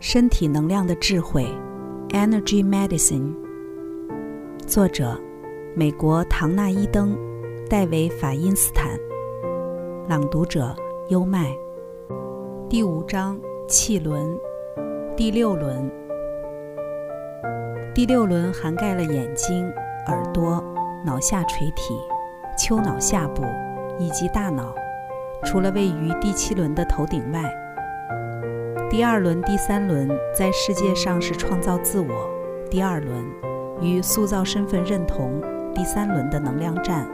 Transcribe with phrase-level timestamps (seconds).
[0.00, 1.44] 身体能量的智慧
[2.10, 3.34] ，Energy Medicine。
[4.64, 5.18] 作者：
[5.74, 7.18] 美国唐纳伊登、
[7.68, 8.96] 戴维法因斯坦。
[10.08, 10.72] 朗读者：
[11.08, 11.52] 优麦。
[12.70, 13.36] 第五章：
[13.66, 14.38] 气轮。
[15.16, 15.90] 第六轮。
[17.92, 19.68] 第六轮涵盖了眼睛、
[20.06, 20.62] 耳朵、
[21.04, 21.98] 脑下垂体、
[22.56, 23.42] 丘脑下部
[23.98, 24.72] 以及大脑，
[25.44, 27.42] 除了位于第七轮的头顶外。
[28.90, 32.08] 第二轮、第三轮在世界上是创造自我；
[32.70, 33.22] 第二轮
[33.82, 35.42] 与塑造身份认同；
[35.74, 37.06] 第三轮的能量战，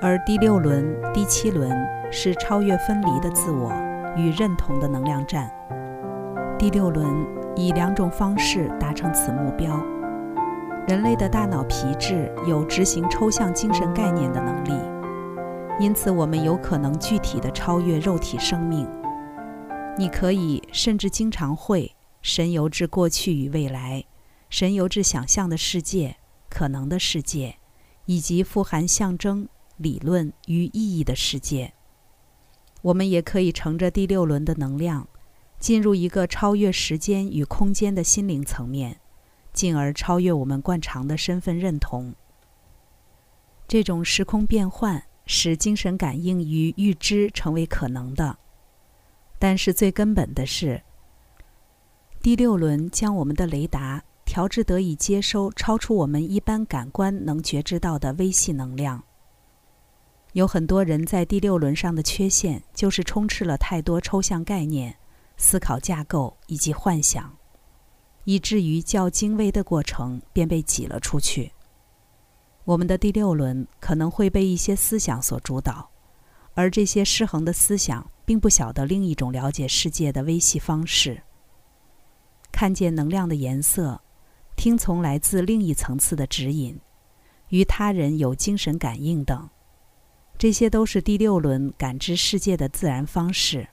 [0.00, 1.70] 而第六轮、第七轮
[2.10, 3.70] 是超越分离的自我
[4.16, 5.50] 与认同的能量战。
[6.58, 7.06] 第六轮
[7.54, 9.78] 以两种方式达成此目标：
[10.86, 14.72] 人类的大脑皮质有执行抽象精神概念的能力，
[15.78, 18.88] 因此我们有可能具体的超越肉体生命。
[19.98, 24.04] 你可以甚至经常会神游至过去与未来，
[24.48, 26.18] 神游至想象的世界、
[26.48, 27.56] 可能的世界，
[28.04, 31.74] 以及富含象征、理论与意义的世界。
[32.82, 35.08] 我们也可以乘着第六轮的能量，
[35.58, 39.00] 进入一个超越时间与空间的心灵层面，
[39.52, 42.14] 进而超越我们惯常的身份认同。
[43.66, 48.38] 这种时空变换使精神感应与预知成为可能的。
[49.38, 50.82] 但是最根本的是，
[52.20, 59.02] 第六轮将我们的雷达调制得以接收超出我们一般感官能觉知到的微细能量。
[60.32, 64.94] 有很多人在第六轮上的缺陷，就是充斥了太多抽象概念、
[65.36, 67.34] 思考架构以及幻想，
[68.24, 71.52] 以至于较精微的过程便被挤了出去。
[72.64, 75.88] 我们的第六轮可能会被一些思想所主导。
[76.58, 81.22] 而这些失衡的思想，并不晓得另一种了解世界的微细方式。
[82.50, 84.00] 看见能量的颜色，
[84.56, 86.76] 听从来自另一层次的指引，
[87.50, 89.48] 与他人有精神感应等，
[90.36, 93.68] 这些都是第六轮感知世界的自然方式。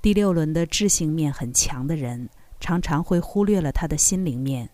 [0.00, 2.28] 第六轮的智性面很强的人，
[2.60, 4.70] 常常会忽略了他的心灵面。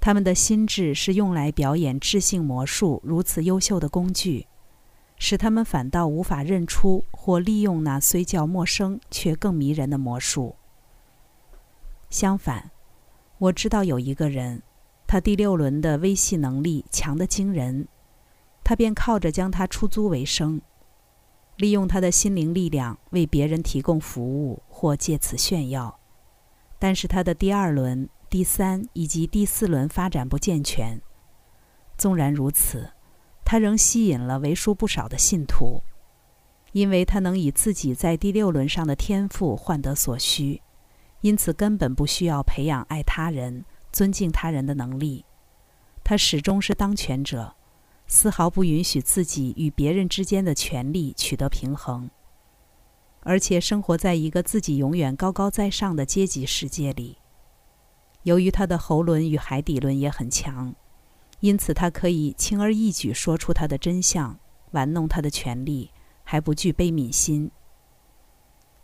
[0.00, 4.48] 他们的心智是用来表演智性魔术如此优秀的工具。
[5.18, 10.56] 使他们反倒无法认出或利用那虽较陌生却更迷人的魔术。
[12.10, 12.70] 相反，
[13.38, 14.62] 我知道有一个人，
[15.06, 17.88] 他第六轮的微细能力强得惊人，
[18.62, 20.60] 他便靠着将他出租为生，
[21.56, 25.98] 利用他的心灵力量为别人提供服务或借此炫耀。
[26.78, 31.00] 但是他的第二轮、第三以及第四轮发展不健全。
[31.96, 32.90] 纵然如此。
[33.48, 35.80] 他仍吸引了为数不少的信徒，
[36.72, 40.60] 因为他能以自己在第六轮上的天赋换得所需，
[41.20, 45.24] 因此根本不需要培养爱他人、尊敬他人的能力。
[46.02, 47.54] 他始终是当权者，
[48.08, 52.10] 丝毫不允许自己与别人之间的权利取得平衡，
[53.20, 57.18] 而且生活在一个自己永远高高在上的阶级世界里。
[58.24, 60.74] 由于他的喉轮与海底轮也很强。
[61.46, 64.36] 因此，他可以轻而易举说出他的真相，
[64.72, 65.92] 玩弄他的权利，
[66.24, 67.52] 还不具悲悯心。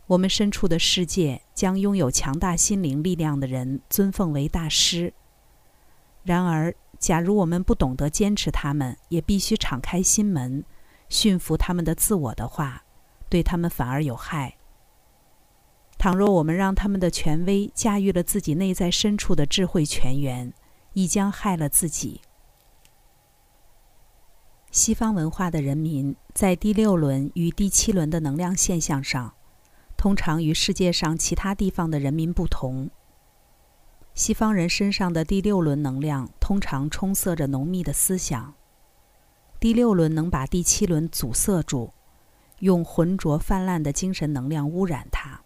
[0.07, 5.13] 我们身处的世界将拥有强大心灵力量的人尊奉为大师。
[6.23, 10.63] 然而，假如我们不懂得坚持他们，也必须敞开心门，
[11.09, 12.85] 驯服他们的自我的话，
[13.27, 14.55] 对他们反而有害。
[15.97, 20.53] 倘若我们让他们的权威驾驭了自己内在深处的智慧泉源，
[20.93, 22.21] 亦将害了自己。
[24.73, 29.35] 西方文化的人民在第六轮与第七轮的能量现象上，
[29.95, 32.89] 通常与世界上其他地方的人民不同。
[34.15, 38.55] 西方人身上的第六轮能量通常充塞着浓密的思想，
[39.59, 41.93] 第六轮能把第七轮阻塞住，
[42.57, 45.39] 用浑浊泛滥的精神能量污染它。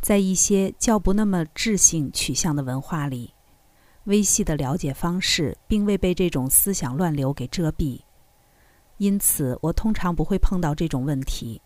[0.00, 3.32] 在一些较不那么智性取向的文化里，
[4.06, 8.00] 微细的了解方式并未被这种思想乱流给遮蔽。
[8.98, 11.60] 因此，我通常不会碰到这种问题。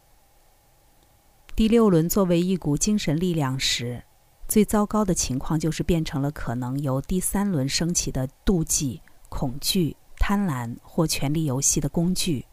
[1.54, 4.02] 第六轮作为一股精神力量时，
[4.46, 12.46] 最糟糕的情况就是变成了可能由第三轮升起的妒忌、恐惧、贪婪或权力游戏的工具。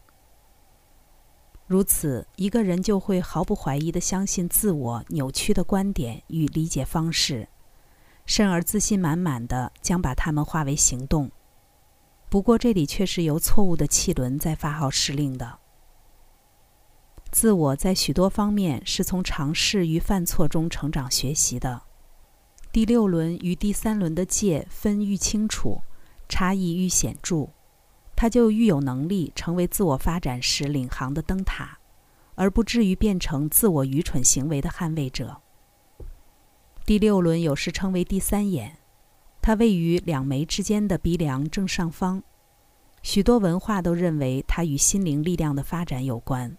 [1.66, 7.48] 如此，一个人就会毫不怀疑地相信自我扭曲的观点与理解方式，
[8.24, 11.30] 甚而自信满满的将把它们化为行动。
[12.28, 15.58] 不过，这里却是由错误的气轮在发号施令的。
[17.30, 21.82] 自我在许多方面是从尝试与犯错中成长学习的。
[22.72, 25.82] 第六轮与第三轮的界分愈清楚，
[26.28, 27.50] 差异愈显著，
[28.14, 31.78] 他就愈有能力成为自我发展时领航的灯塔，
[32.34, 35.40] 而不至于变成自我愚蠢行为的捍卫者。
[36.84, 38.78] 第六轮有时称为第三眼，
[39.46, 42.20] 它位于两眉之间的鼻梁正上方。
[43.04, 46.56] 许多文化都认为它与心灵力量的发展有关。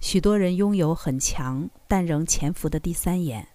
[0.00, 3.48] 许多人拥有很强但仍潜伏的第三眼。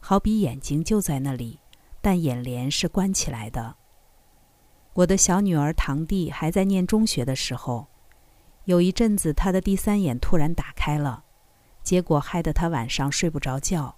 [0.00, 1.60] 好比眼睛就在那里，
[2.00, 3.76] 但眼帘是关起来的。
[4.94, 7.86] 我的小女儿堂弟还在念中学的时候，
[8.64, 11.22] 有一阵子他的第三眼突然打开了，
[11.84, 13.94] 结果害得他晚上睡不着觉。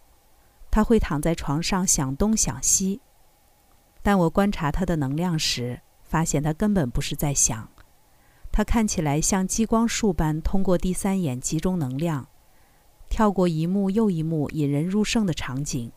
[0.70, 3.00] 他会躺在床上想东想西，
[4.02, 7.68] 但我观察他的能量时，发现他根本不是在想，
[8.50, 12.26] 他看起来像激光束般通过第三眼集中能量。
[13.08, 15.90] 跳过一幕又一幕引人入胜的场景，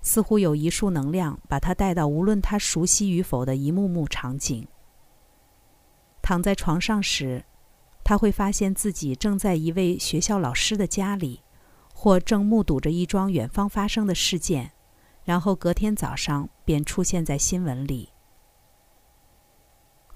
[0.00, 4.66] 似乎有一束能量把他带到无论他熟悉与否的一幕幕场景。
[6.22, 7.44] 躺在床上时，
[8.04, 11.42] 他会发现自己正在一位学校老师的家里，
[11.92, 14.70] 或正目睹着一桩远方发生的事件，
[15.30, 18.08] 然后隔天早上便出现在新闻里。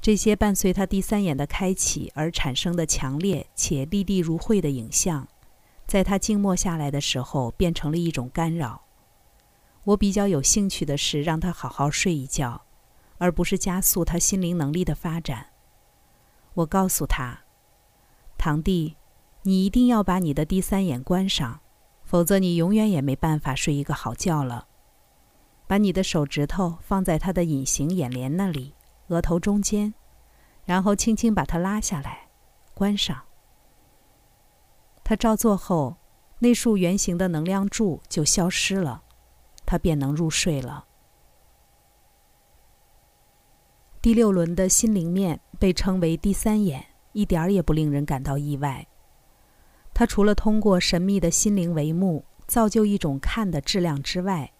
[0.01, 5.29] 这些伴随他第三眼的开启而产生的强烈且历历如绘的影像。
[5.87, 8.87] 在他静默下来的时候，变成了一种干扰。
[9.85, 12.63] 我比较有兴趣的是让他好好睡一觉，
[13.19, 15.51] 而不是加速他心灵能力的发展。
[16.55, 17.45] 我告诉他
[18.37, 18.97] ：“堂弟，
[19.43, 21.61] 你一定要把你的第三眼关上，
[22.03, 24.67] 否则你永远也没办法睡一个好觉了。
[25.67, 28.75] 把你的手指头放在他的隐形眼帘那里，
[29.09, 29.95] 额头中间，
[30.65, 32.29] 然后轻轻把它拉下来，
[32.75, 33.23] 关上。”
[35.05, 35.97] 他照做后，
[36.39, 39.03] 那束圆形的能量柱就消失了，
[39.67, 40.87] 他便能入睡了。
[44.01, 48.87] 第六轮的心灵面被称为第三眼，一点儿也不令人感到意外。
[49.93, 54.54] 它除了通过神秘的心灵帷幕造就一种看的质量之外，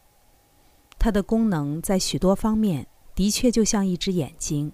[1.05, 4.73] 它的功能在许多方面的确就像一只眼睛。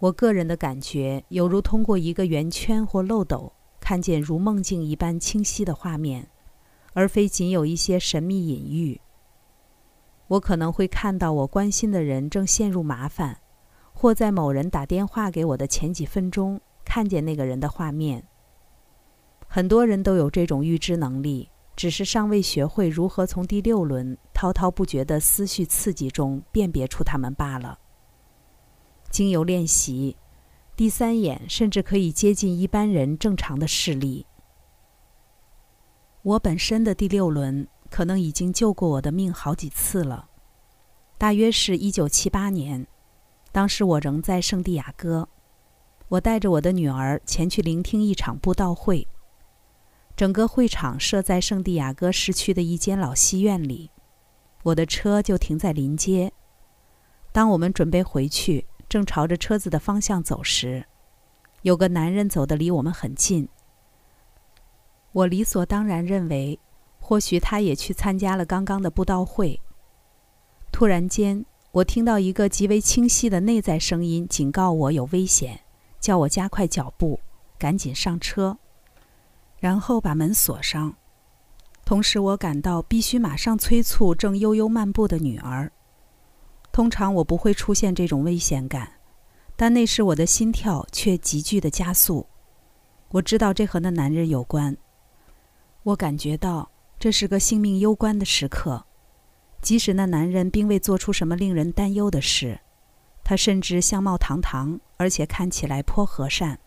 [0.00, 3.52] 我个人的感觉犹如通过一个圆圈或漏斗。
[3.78, 6.30] 看见如梦境一般清晰的画面，
[6.94, 9.02] 而非仅有一些神秘隐喻。
[10.28, 13.40] 我可能会看到我关心的人正陷入麻烦，
[13.92, 18.26] 或在某人打电话给我的前几分钟看见那个人的画面。
[19.46, 27.78] 很多人都有这种预知能力，只是尚未学会如何从第六轮滔滔不绝的思绪刺激中辨别出他们罢了。
[29.10, 30.16] 经由练习。
[30.74, 34.26] 第三眼甚至可以接近一般人正常的视力。
[36.20, 40.28] 我本身的第六轮可能已经救过我的命好几次了。
[41.16, 42.86] 大约是一九七八年，
[43.52, 45.26] 当时我仍在圣地亚哥，
[46.08, 49.08] 我带着我的女儿前去聆听一场布道会。
[50.16, 53.90] 整个会场设在圣地亚哥市区的一间老戏院里，
[54.62, 56.32] 我的车就停在临街。
[57.32, 58.66] 当我们准备回去。
[58.88, 60.86] 正朝着车子的方向走时，
[61.62, 63.48] 有个男人走得离我们很近。
[65.10, 66.60] 我理所当然认为，
[67.00, 69.60] 或许他也去参加了刚刚的布道会。
[70.70, 75.62] 突然间，我听到一个极为清晰的内在声音警告我有危险，
[75.98, 77.18] 叫我加快脚步，
[77.58, 78.56] 赶紧上车，
[79.58, 80.94] 然后把门锁上。
[81.84, 85.70] 同时，我感到必须马上催促正悠悠漫步的女儿。
[86.72, 88.92] 通常我不会出现这种危险感，
[89.54, 92.26] 但那时我的心跳却急剧的加速。
[93.10, 94.76] 我知道这和那男人有关。
[95.84, 98.84] 我感觉到这是个性命攸关的时刻，
[99.62, 102.58] 即使那男人并未做出什么令人担忧的事，
[103.22, 106.58] 他甚至相貌堂堂，而且看起来颇和善。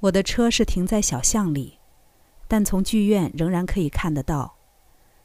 [0.00, 1.78] 我的车是停在小巷里，
[2.48, 4.56] 但从剧院仍然可以看得到。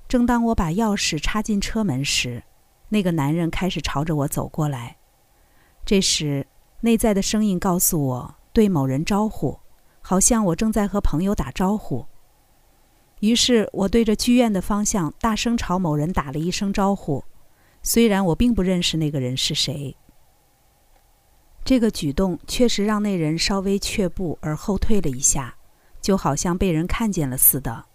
[0.08, 2.44] 正当我把钥匙插进车门时，
[2.90, 4.98] 那个男人开始朝着我走过来，
[5.86, 6.46] 这时，
[6.82, 9.58] 内在的声音告诉我对某人招呼，
[10.02, 12.06] 好像我正在和朋友打招呼。
[13.22, 17.24] 于是我对着剧院的方向大声朝某人打了一声招呼，
[17.82, 19.96] 虽然我并不认识那个人是谁。
[21.66, 25.56] 这个举动确实让那人稍微却步而后退了一下，
[26.00, 27.86] 就好像被人看见了似的。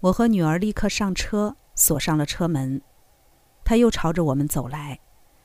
[0.00, 2.82] 我和女儿立刻上车，锁上了车门。
[3.62, 4.98] 他又朝着我们走来，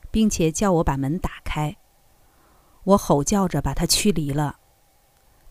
[0.09, 1.77] 并且叫我把门打开。
[2.83, 4.57] 我吼叫着把他驱离了。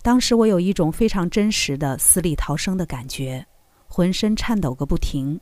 [0.02, 3.46] 当时我有一种非常真实的死里逃生的感觉，
[3.86, 5.40] 浑身颤抖个不停。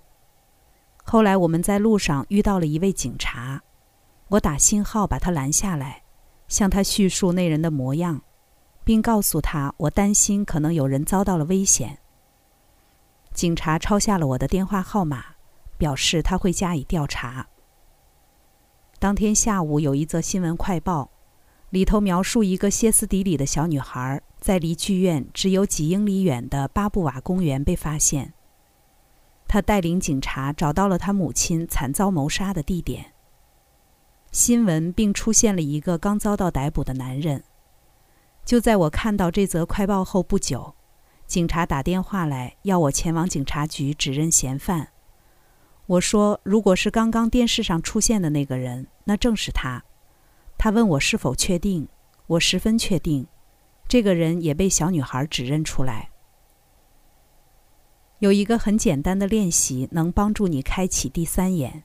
[1.02, 3.62] 后来我们在路上遇到了一位警察，
[4.28, 6.01] 我打信号把他拦下来，
[6.52, 8.21] 向他叙述那人的模样，
[8.85, 11.97] 并告诉他我担心可能有人遭到了危险。
[13.32, 15.25] 警察抄下了我的电话号码，
[15.78, 17.47] 表示他会加以调查。
[18.99, 21.11] 当天下午有一则新闻快报，
[21.71, 28.35] 里头描述一个歇斯底里的小女孩在离剧院只有几英里远的巴布瓦公园被发现。
[29.49, 33.12] 他带领警察找到了他母亲惨遭谋杀的地点。
[34.33, 37.45] 新闻并出现了一个刚遭到逮捕的男人。
[38.47, 40.75] 就在我看到这则快报后不久，
[41.27, 44.89] 警察打电话来要我前往警察局指认嫌犯。
[45.85, 49.85] 我说：“如果是刚刚电视上出现的那个人，那正是他。”
[50.57, 51.87] 他问我是否确定，
[52.27, 53.27] 我十分确定，
[53.87, 56.09] 这个人也被小女孩指认出来。
[58.21, 61.85] 有一个很简单的练习，能帮助你开启第三眼。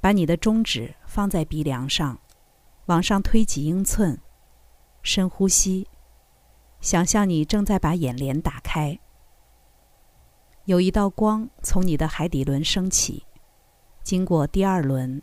[0.00, 2.18] 把你的中指放在鼻梁上，
[2.86, 4.20] 往上推几英寸，
[5.00, 5.86] 深呼吸，
[6.80, 8.98] 想象你正在把眼帘打开。
[10.64, 13.24] 有一道光从你的海底轮升起，
[14.02, 15.22] 经过第二轮、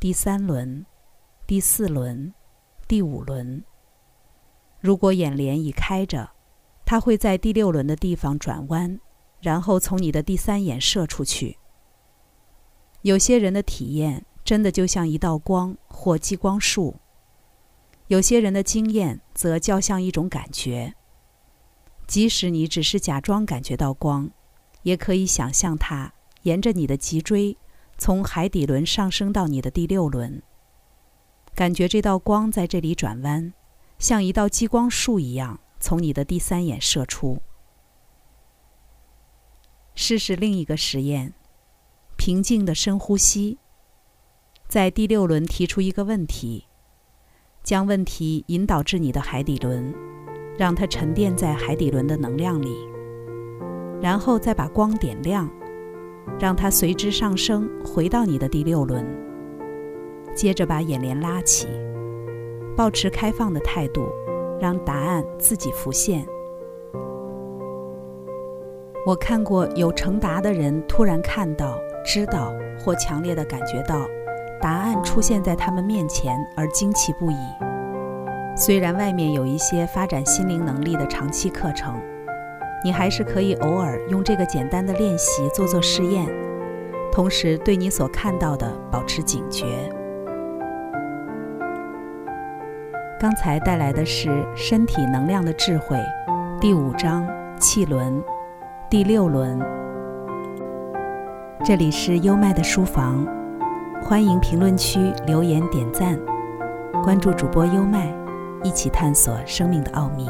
[0.00, 0.86] 第三轮、
[1.46, 2.32] 第四轮、
[2.88, 3.62] 第五轮。
[4.80, 6.30] 如果眼帘已开着，
[6.86, 8.98] 它会在第六轮的地方转弯。
[9.42, 11.58] 然后从你的第三眼射出去。
[13.02, 16.96] 有些人的体验真的就像一道光或激光束，
[18.06, 20.94] 有些人的经验则较像一种感觉。
[22.06, 24.30] 即使你只是假装感觉到光，
[24.84, 26.14] 也可以想象它
[26.44, 27.58] 沿着你的脊椎
[27.98, 30.42] 从海底轮上升到你的第六轮，
[31.54, 33.52] 感觉这道光在这里转弯，
[33.98, 37.42] 像一道激光束一样从你的第三眼射出。
[39.94, 41.34] 试试另一个实验：
[42.16, 43.58] 平静的深呼吸，
[44.68, 46.66] 在第六轮提出一个问题，
[47.64, 49.94] 将问题引导至你的海底轮，
[50.58, 52.76] 让它沉淀在海底轮的能量里，
[54.02, 55.48] 然后再把光点亮，
[56.38, 59.02] 让它随之上升，回到你的第六轮。
[60.34, 61.66] 接着把眼帘拉起，
[62.76, 64.06] 保持开放的态度，
[64.60, 66.26] 让答案自己浮现。
[69.06, 74.06] 我看过有成达的人突然看到、知道或强烈的感觉到
[74.60, 77.36] 答案出现在他们面前而惊奇不已。
[78.56, 81.94] 虽然外面有一些发展心灵能力的长期课程，
[82.82, 86.26] 你还是可以偶尔用这个简单的练习做做试验，
[87.12, 89.66] 同时对你所看到的保持警觉。
[93.20, 95.96] 刚才带来的是《身体能量的智慧》
[96.60, 97.26] 第五章
[97.58, 98.22] 气轮。
[98.90, 99.60] 第六轮，
[101.62, 103.26] 这里是优麦的书房，
[104.02, 106.18] 欢迎评论区留言点赞，
[107.04, 108.12] 关注主播优麦，
[108.62, 110.26] 一起探索生命的奥秘。